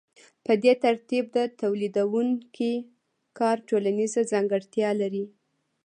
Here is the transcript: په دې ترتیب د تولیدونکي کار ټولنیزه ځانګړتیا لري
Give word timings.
په 0.45 0.53
دې 0.63 0.73
ترتیب 0.85 1.23
د 1.35 1.37
تولیدونکي 1.61 2.73
کار 3.39 3.57
ټولنیزه 3.69 4.21
ځانګړتیا 4.31 4.89
لري 5.01 5.25